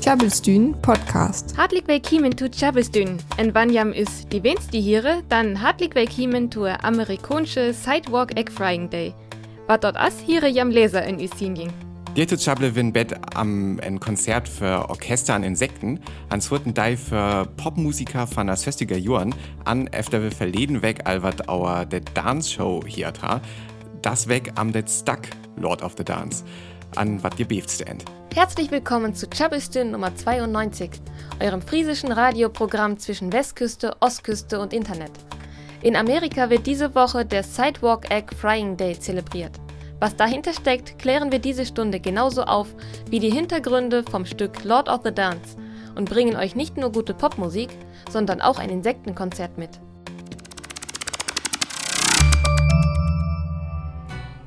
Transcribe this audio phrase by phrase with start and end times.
[0.00, 1.56] Tjabelstün Podcast.
[1.56, 3.18] Hartelijk willkommen zu Tjabelstün.
[3.38, 9.14] En wanneer is die wenigste hier, dann hartelijk willkommen zu amerikanische Sidewalk Egg Frying Day.
[9.66, 11.72] Wat dort as hier jam Leser in Üsinjing.
[12.16, 17.48] Dieter Chable win Bett am ein Konzert für Orchester an Insekten, ans wurden Dei für
[17.56, 19.34] Popmusiker von der 60er Jahren
[19.64, 23.40] an efter wir verleden weg alwat our der Dance Show hier tra,
[24.02, 25.22] das weg am det Stuck
[25.56, 26.44] Lord of the Dance,
[26.96, 28.04] an wat dir beeft stand.
[28.34, 30.90] Herzlich willkommen zu Tjabelstün Nummer 92,
[31.40, 35.12] eurem friesischen Radioprogramm zwischen Westküste, Ostküste und Internet.
[35.82, 39.52] In Amerika wird diese Woche der Sidewalk Egg Frying Day zelebriert.
[40.00, 42.68] Was dahinter steckt, klären wir diese Stunde genauso auf
[43.08, 45.56] wie die Hintergründe vom Stück Lord of the Dance
[45.94, 47.70] und bringen euch nicht nur gute Popmusik,
[48.10, 49.70] sondern auch ein Insektenkonzert mit.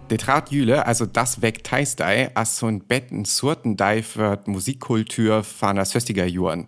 [0.09, 5.43] De Trat Jüle, also das weg Teistei, as so ein Betten surten Dei für Musikkultur
[5.43, 6.67] von der 60er Jahren.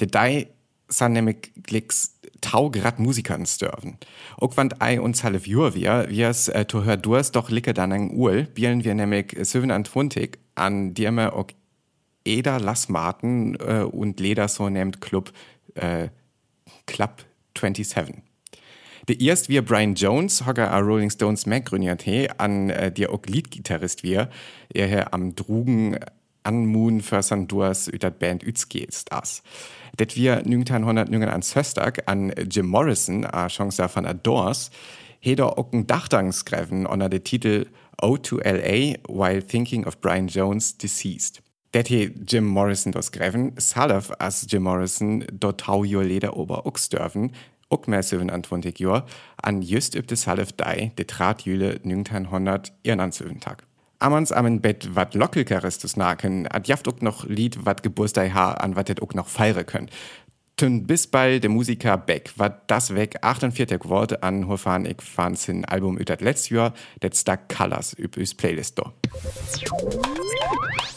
[0.00, 0.48] De Dei
[0.88, 3.96] san nämlich glicks taugrad Musikern störven.
[4.36, 7.72] Auch wenn ei uns half Jür wir, wir es äh, to hör durs doch licke
[7.72, 11.46] dann ein Uhl, bielen wir nämlich 27 an dirme auch
[12.24, 15.32] Eder Lassmarten äh, und Leder so nennt Club
[15.74, 16.08] äh,
[16.86, 17.24] Club
[17.56, 18.16] 27.
[19.08, 23.10] Der erst wir Brian Jones, hogger a Rolling Stones Mac grünjert he, an äh, der
[23.10, 24.30] auch Liedgitarrist wir,
[24.72, 25.98] er hier am Drugen
[26.44, 29.42] an Moon für Sandurs ütat Band Ützgeest as.
[29.98, 34.70] Det wir 1999 an Jim Morrison, a Chance von Adores,
[35.20, 37.66] heder auch ein Dachtangsgreffen unter der Titel
[38.00, 41.42] O to LA while thinking of Brian Jones deceased.
[41.74, 46.66] Det he Jim Morrison dos greven, salaf as Jim Morrison dort tau jo leder ober
[46.66, 47.32] uxdörfen,
[47.72, 49.06] uck mehr 27 Jor,
[49.42, 53.64] an just üb de salaf dei, de trat jüle 1900 ihren Tag.
[53.98, 58.74] Amans am Bett wat Lockelkaristus naken, ad jaft ook noch Lied wat Geburtstag ha an
[58.74, 59.90] wat ook noch feiere können.
[60.56, 65.38] Tün bis bald der Musiker Beck, wat das weg 48 Worte an hofan ich fand
[65.38, 68.92] sin Album ütat letzt Jahr, det stak Colors üb üs Playlist do.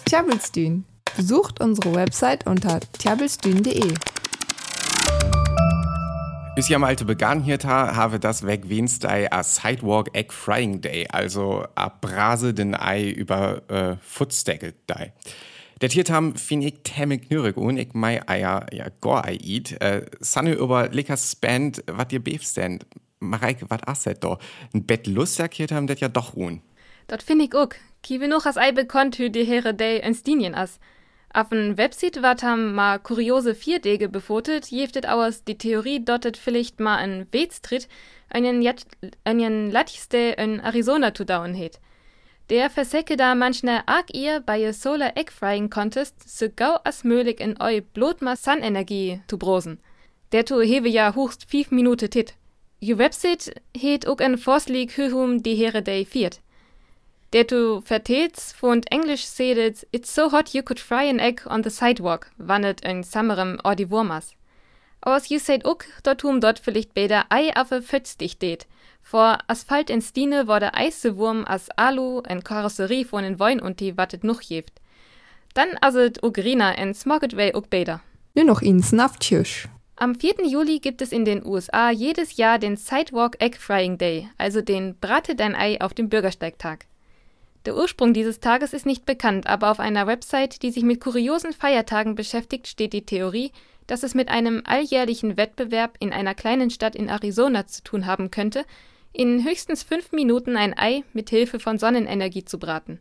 [0.05, 0.85] Tjabelstün.
[1.15, 3.93] Besucht unsere Website unter tjabelstün.de.
[6.55, 11.05] Bis ja mal begann hier ta, habe das weg Wednesday a Sidewalk Egg Frying Day,
[11.11, 15.11] also a Brase den Ei über äh, Footstacked Day.
[15.81, 19.81] Der Tiert haben fin ich temmig nürig und ich mei Eier ja gor Ei eat.
[19.81, 22.79] Äh, Sanne über leckers Band, wat ihr beefst denn?
[23.19, 24.37] Mareike, wat asset do?
[24.73, 26.61] Ein Bett Lust erkehrt haben det ja doch ruhen.
[27.07, 27.69] Dort find ich auch.
[28.01, 30.79] Kiwe noch as Ei bekannt hü die Here Day in Stinien as.
[31.35, 36.79] Auf en Website wat ham ma kuriose Vierdege befotet, jeftet auers die Theorie dottet vielleicht
[36.79, 37.89] ma en Wetstritt
[38.29, 38.61] einen,
[39.69, 41.81] Latchste in Arizona zu dauern het.
[42.49, 47.03] Der versäcke da manchne arg ihr bei ihr Solar Egg Frying Contest so gau as
[47.03, 49.79] möglich in eu blotma Sun-Energie zu brosen.
[50.31, 52.35] Der tu hewe ja hochst fünf Minuten tit.
[52.79, 56.39] Ju Website het ook en Vorschlag hühum die Here Day viert.
[57.35, 61.63] Der du vertets von Englisch sedet, it's so hot you could fry an egg on
[61.65, 64.31] the sidewalk, wannet in sammerem ordi Wurmas.
[65.01, 68.65] Aus you said ook, dort hum dort vielleicht beder Ei affe fötz dich det.
[69.01, 73.59] Vor Asphalt in Stine war der eise Wurm as Alu en Karosserie von en Wein
[73.59, 74.79] und die wattet noch jeft.
[75.53, 77.99] Dann aset Ugrina en Smocket way ook beder.
[78.33, 79.67] Nur noch ins Nafttjusch.
[79.97, 80.45] Am 4.
[80.45, 84.97] Juli gibt es in den USA jedes Jahr den Sidewalk Egg Frying Day, also den
[85.01, 86.85] Brate dein Ei auf dem Bürgersteigtag.
[87.65, 91.51] Der Ursprung dieses Tages ist nicht bekannt, aber auf einer Website, die sich mit kuriosen
[91.51, 93.51] Feiertagen beschäftigt, steht die Theorie,
[93.87, 98.29] dass es mit einem alljährlichen Wettbewerb in einer kleinen Stadt in Arizona zu tun haben
[98.29, 98.65] könnte,
[99.13, 102.99] in höchstens fünf Minuten ein Ei mit Hilfe von Sonnenenergie zu braten.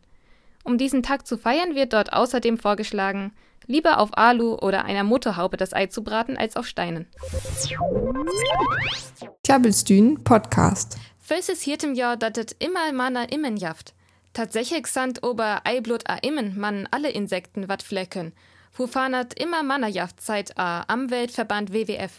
[0.63, 3.33] Um diesen Tag zu feiern, wird dort außerdem vorgeschlagen,
[3.67, 7.07] lieber auf Alu oder einer Motorhaube das Ei zu braten als auf Steinen.
[9.43, 10.97] Tjabelstün Podcast.
[11.19, 13.94] Fölses hiertem Jahr datet immer mana immenjaft.
[14.35, 18.33] Tatsächlich sind ober Eiblut a immen man alle Insekten wat flecken.
[18.77, 22.11] Hufanat immer mannerjaft seit a am Weltverband WWF.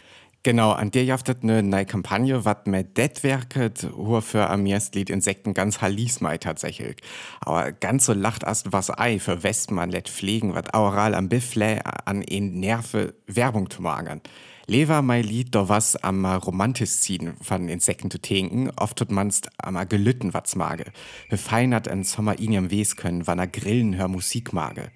[0.42, 5.10] Genau, an der jaftet ne neue Kampagne, wat mit det werket, hur für am Lied
[5.10, 6.96] Insekten ganz halismai tatsächlich.
[7.40, 11.84] Aber ganz so lacht erst was ei für Westmann let pflegen, wat aural am Biffle
[12.06, 14.22] an en Nerve Werbung zu machen.
[14.68, 19.48] Lever mei Lied do was am romantisch ziehen von Insekten zu tinken, oft tut manst
[19.58, 20.86] am gelütten wat's mage.
[21.30, 24.90] Befeinert en Sommer iniam wes können, wann er grillen hör Musik mage.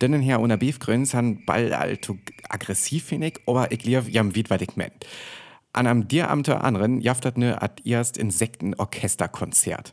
[0.00, 2.16] Dünnen her una Beefgrüns han ball alto
[2.48, 4.92] aggressiv finig, aber ich lief jam wit wat ich men.
[5.72, 9.92] An am Dieramte anderen jaftet ne at erst Insektenorchesterkonzert.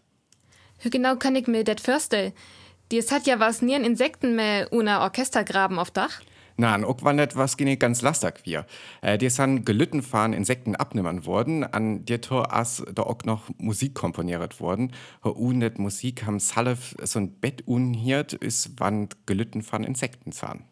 [0.78, 2.34] Hü genau kann ich mir det vorstellen.
[2.92, 6.22] Dies hat ja was nie Insekten mehr una Orchestergraben auf Dach.
[6.58, 8.66] An ook wandert was gene ganz lastig wir.
[9.02, 13.50] Äh, die san gelütten fahren Insekten abnimmern worden, an dir Tor as da auch noch
[13.58, 14.92] Musik komponiert worden.
[15.24, 20.66] Ho unet Musik ham Salef so ein Bett unhiert, is wand gelütten fahren Insekten zahn.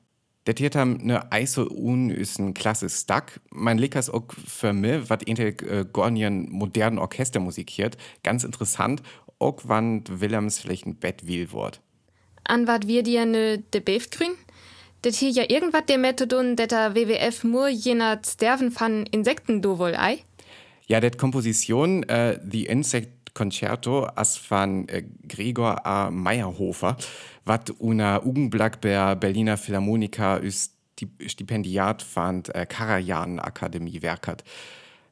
[0.48, 3.42] Der Tiert ham ne Eisel un is ein klasse Stack.
[3.52, 9.04] Mein Lickers auch für mich, wat inte äh, Gornien modernen Orchestermusik hiert, ganz interessant,
[9.38, 11.82] auch wand Willems vielleicht ein Bett will wort.
[12.44, 14.32] An wat wir dir ne de Beefgrün?
[15.04, 19.80] Det hier ja irgendwas der Methodon, dat der WWF nur jener Sterven von Insekten do
[19.80, 20.20] wohl ei?
[20.86, 26.12] Ja, det Komposition äh, The Insect Concerto as von äh, Gregor A.
[26.12, 26.98] Meyerhofer,
[27.46, 30.76] wat una Ugenblack der Berliner Philharmoniker ist
[31.26, 34.44] Stipendiat von äh, Karajan Akademie werkert.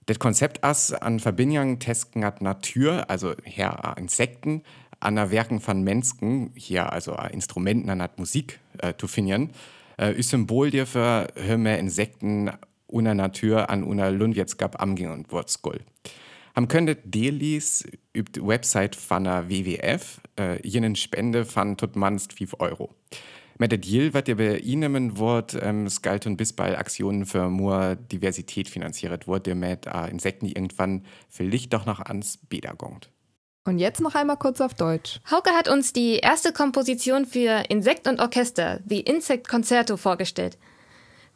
[0.05, 4.61] Das Konzept as an Verbindung tesken hat Natur, also her Insekten,
[4.99, 9.51] an der Werken von Menschen, hier also Instrumenten an Musik äh, zu finden
[9.99, 12.49] äh, ist Symbol dafür, hör mehr Insekten
[12.87, 15.81] una Natur an una Lundwietskap amging und Wurzgull.
[16.55, 17.85] Ham könntet Delis
[18.15, 22.95] übt Website von der WWF, äh, jenen Spende von tot manst 5 Euro.
[23.59, 27.49] Mit der Deal wird ihr bei Ihnen Wort ähm, skalt und bis bald Aktionen für
[27.49, 33.09] more Diversität finanziert wird, der mit äh, Insekten irgendwann vielleicht doch noch ans Bäder gongt.
[33.65, 35.19] Und jetzt noch einmal kurz auf Deutsch.
[35.29, 40.57] Hauke hat uns die erste Komposition für Insekt und Orchester, The Insect Concerto, vorgestellt.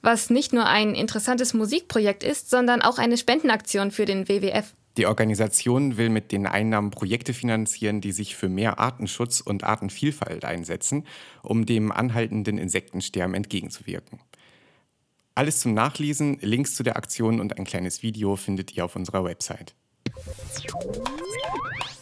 [0.02, 4.74] Was nicht nur ein interessantes Musikprojekt ist, sondern auch eine Spendenaktion für den WWF.
[4.98, 10.46] Die Organisation will mit den Einnahmen Projekte finanzieren, die sich für mehr Artenschutz und Artenvielfalt
[10.46, 11.08] einsetzen,
[11.42, 14.20] um dem anhaltenden Insektensterben entgegenzuwirken.
[15.36, 19.24] Alles zum Nachlesen, Links zu der Aktion und ein kleines Video findet ihr auf unserer
[19.24, 19.74] Website.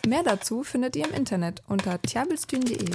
[0.08, 2.90] Mehr dazu findet ihr im Internet unter tjabelstün.de.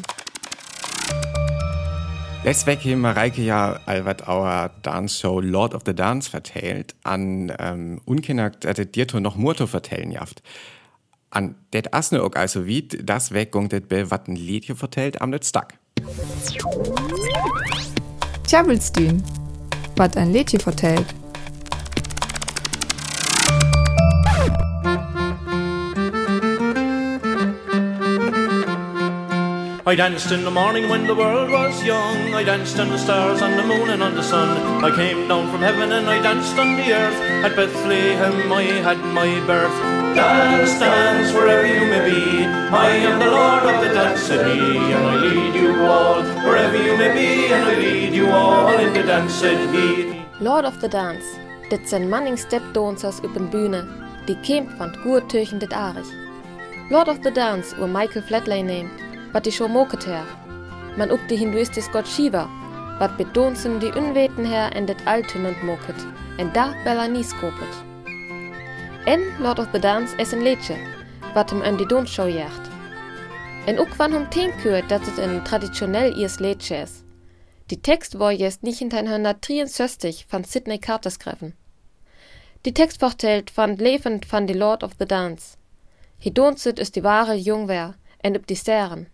[2.43, 8.01] Letztweg haben Mareike ja Albert Auer Dance Show Lord of the Dance vertellt, an ähm,
[8.05, 10.43] unkennt, dass dir noch Murto vertellen jaft.
[11.31, 15.45] An det asne ook also wie das Weggung det be watten Liedje vertellt am net
[15.45, 15.75] Stack.
[18.47, 19.23] Tjabelstün,
[19.97, 21.07] wat ein Liedje vertellt.
[29.89, 32.35] I danced in the morning when the world was young.
[32.35, 34.83] I danced on the stars, on the moon, and on the sun.
[34.83, 37.15] I came down from heaven and I danced on the earth.
[37.47, 39.79] At Bethlehem I had my birth.
[40.17, 42.45] Dance, dance, wherever you may be.
[42.75, 46.21] I am the Lord of the dance, and I lead you all.
[46.43, 50.27] Wherever you may be, and I lead you all in the dance, he.
[50.41, 51.27] Lord of the Dance,
[51.69, 53.85] dit zijn manning stepdancers op een bühne,
[54.25, 56.07] die kämpft van dit arig.
[56.91, 60.25] Lord of the Dance, ur Michael Flatley neemt, wat die schon moket her.
[60.97, 62.49] Man upp die hinduistis Gott Shiva,
[62.99, 66.07] wat bedonsen die unweten her en alten und moket,
[66.39, 67.83] en da bella nie skopet.
[69.07, 70.77] En Lord of the Dance es en leedje,
[71.35, 72.71] wat hem an die Donshow jacht.
[73.67, 77.03] En ook wann hom teen kuurt dat het een traditionell iers leedje is.
[77.67, 81.55] Die Text war jetzt nicht in 1963 von Sidney Carter skriven.
[82.63, 85.57] Die Text vertellt van levend van die Lord of the Dance.
[86.19, 89.09] Hij donset is die ware jongwer en op die sterren.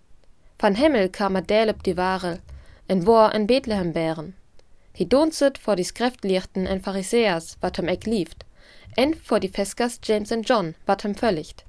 [0.63, 2.41] Van Himmel kam deel op die ware,
[2.87, 4.37] en war in Bethlehem bären.
[4.93, 8.45] Hij donset voor die Skriftlichten en Pharisäers, wat hem ek lieft,
[8.95, 11.65] en voor die Feskers James en John, wat hem völligt.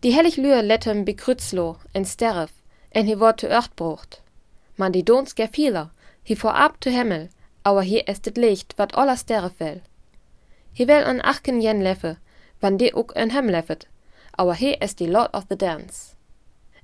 [0.00, 2.52] Die hellig Lühe let hem bekrützlo en sterf,
[2.88, 4.22] en hij wordt te Örtbrucht.
[4.74, 5.90] Man die dons ger vieler,
[6.22, 7.28] hij vorab te Himmel,
[7.62, 9.82] aber hier ist het Licht, wat aller sterre fell.
[10.72, 12.18] Hij wel an achken jen leffe,
[12.58, 13.86] wann die ook en hem leffet,
[14.30, 16.13] aber hier ist die Lord of the Dance.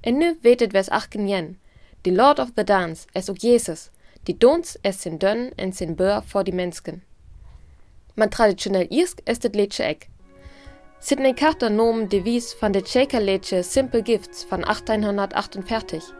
[0.00, 1.59] En nu weet het wes achken jen.
[2.00, 3.90] Die Lord of the Dance es ook Jesus,
[4.23, 7.02] die dons es sin dönn en sin bör voor die mensken.
[8.14, 10.09] Man traditionell irsk est het leedje ek.
[10.99, 16.14] Sidney Carter nomen Devis van de Shaker-Liedje Simple Gifts van 1848.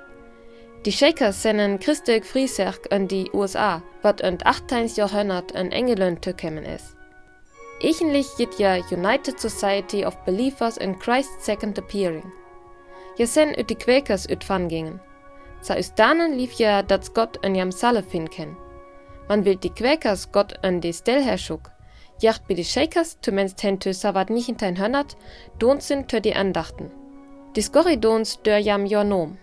[0.83, 4.87] Die Shakers sennen christelijk Frieserk in die USA, wat in 18.
[4.87, 6.83] Jahrhundert in Engeland toekommen is.
[7.81, 12.25] Eigentlich jit ja United Society of Believers in Christ's Second Appearing.
[13.21, 15.01] Je sen ut die Quakers ut van gingen.
[15.61, 18.57] Sa us danen lief ja dat Gott in jam Salle fin ken.
[19.29, 21.69] Man will die Quakers Gott in die Stel herschuk.
[22.21, 25.17] Jacht bi die Shakers zumindest hentu savat nicht in tein hönnert,
[25.59, 26.91] dons sind tö die Andachten.
[27.57, 29.37] Die Skorridons dör jam jornom.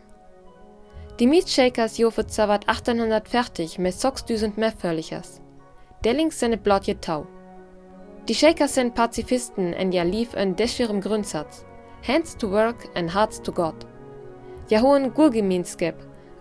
[1.20, 5.40] Die Mietshakers jofet savat 1840 mit 6000 mehr völligers.
[6.04, 7.28] Dellings seine blotje tau.
[8.28, 11.64] Die Shakers sind Pazifisten en ja lief en descherem Grundsatz.
[12.02, 13.86] Hands to work and hearts to God.
[14.68, 15.96] Ja hohen Gurgeminskep,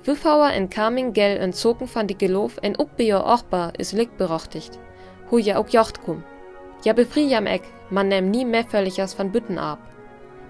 [0.04, 4.16] Wüffauer en Kaming gel en Zoken van die Geloof en ook bij ochbar is lik
[4.16, 4.78] berechtigt.
[5.26, 6.24] Hoe ja ook jocht kum.
[6.82, 9.78] Ja befrie jam ek, man nehm nie mehr völlig aus van Bütten ab.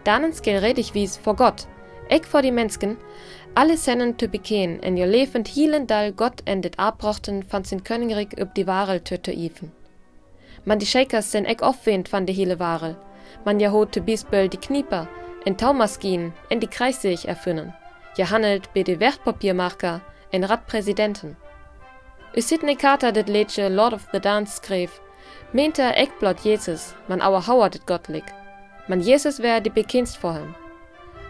[0.02, 1.66] Danens gel redig wies vor Gott,
[2.08, 2.98] ek vor die Menschen,
[3.54, 7.82] alle sennen te bekeen en je levend hielen dal Gott en dit abbrochten van sin
[7.82, 9.72] Königrik üb die Warel töte ifen.
[10.64, 12.96] Man die Shakers sen ek aufwend van de hele Warel,
[13.44, 15.08] man ja hote bisböll die Knieper,
[15.44, 17.74] en Taumaskinen en die Kreisseich erfinnen.
[18.16, 20.00] Je handelt bei de Wertpapiermarker
[20.30, 21.36] en Radpräsidenten.
[22.36, 25.00] U Sidney Carter dit Liedje Lord of the Dance schreef,
[25.52, 28.24] meinte er ekblot Jesus, man auer Hauer dit Gottlik.
[28.88, 30.54] Man Jesus wär die bekennst vor ihm.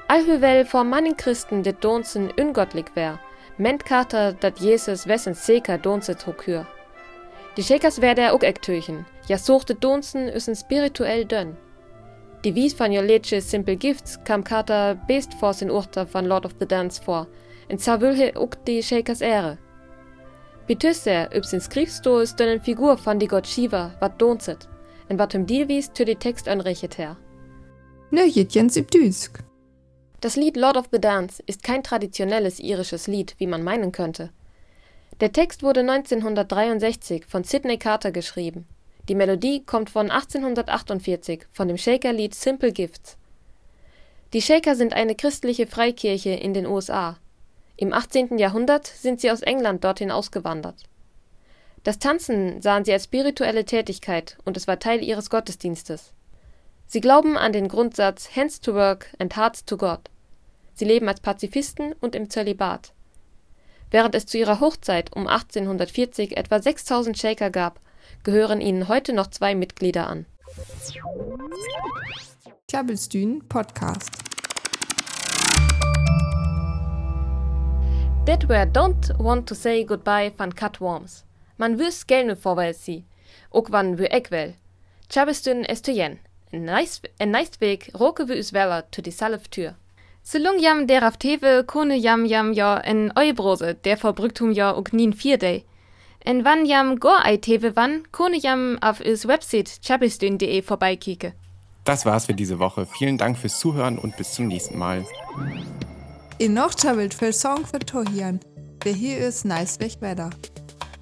[0.09, 3.19] Allhüwel vor mannen Christen dit Donzen ungottlik wär,
[3.59, 6.67] ment Carter dat Jesus wessen Seker Donzet hokür.
[7.57, 11.57] Die Shakers wär der ook ektöchen, ja suchte Donzen üssen spirituell dönn.
[12.47, 16.45] Die Wies van jo Liedje Simple Gifts kam Carter best vor sin Urter van Lord
[16.45, 17.27] of the Dance vor,
[17.69, 19.59] en sa will he ook die Shakers Ehre.
[20.69, 24.69] Betysse üb sin Skrifsto ist dönn Figur van die Gott Shiva, wat donzet,
[25.09, 27.17] en wat him Deal wies tü die Text anrechet her.
[28.13, 29.43] Nöjetjens üb Düsk.
[30.21, 34.31] Das Lied Lord of the Dance ist kein traditionelles irisches Lied, wie man meinen könnte.
[35.19, 38.69] Der Text wurde 1963 von Sidney Carter geschrieben.
[39.09, 43.17] Die Melodie kommt von 1848 von dem Shaker-Lied Simple Gifts.
[44.33, 47.17] Die Shaker sind eine christliche Freikirche in den USA.
[47.77, 48.39] Im 18.
[48.39, 50.83] Jahrhundert sind sie aus England dorthin ausgewandert.
[51.85, 56.13] Das Tanzen sahen sie als spirituelle Tätigkeit und es war Teil ihres Gottesdienstes.
[56.89, 60.01] Sie glauben an den Grundsatz Hands to Work and Hearts to God.
[60.75, 62.93] Sie leben als Pazifisten und im Zölibat.
[63.93, 67.81] Während es zu ihrer Hochzeit um 1840 etwa 6000 Shaker gab,
[68.25, 70.27] gehören ihnen heute noch zwei Mitglieder an.
[72.69, 74.11] Tjabelstühn Podcast.
[78.27, 81.25] That were Don't Want to Say Goodbye van Cutworms.
[81.59, 83.05] Man wüs gerne vorwärts sie.
[83.51, 84.55] Ook wann wü ek wel.
[85.09, 86.19] Tjabelstühn es zu jen.
[86.51, 89.75] En neist weg roke wü us weller to die Salftür.
[90.23, 94.93] Selung jam der auf Tewe kone jam jam ja en Eubrose, der verbrücktum ja ook
[94.93, 95.65] nien vierdei.
[96.25, 101.35] En wann jam go ei Tewe wann, kone jam auf is Website chabistün.de vorbeikike.
[101.85, 102.87] Das war's für diese Woche.
[102.87, 105.07] Vielen Dank fürs Zuhören und bis zum nächsten Mal.
[106.39, 108.41] In noch tjabelt für Song für Tohian.
[108.85, 110.31] Der hier ist nice weg weiter.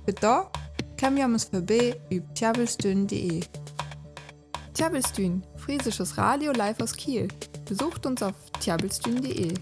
[0.04, 0.50] Für da
[0.96, 3.40] kam jamus vorbei üb tjabelstün.de.
[4.74, 7.28] Tjabelstün, friesisches Radio live aus Kiel.
[7.64, 9.54] Besucht uns auf tjabelstün.de.